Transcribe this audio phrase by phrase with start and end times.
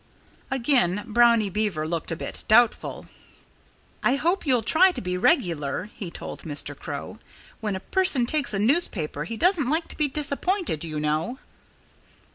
[0.49, 3.05] Again Brownie Beaver looked a bit doubtful.
[4.01, 6.75] "I hope you'll try to be regular," he told Mr.
[6.75, 7.19] Crow.
[7.59, 11.37] "When a person takes a newspaper he doesn't like to be disappointed, you know."